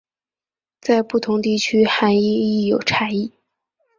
[0.81, 3.31] 在不同地区涵义亦有差异。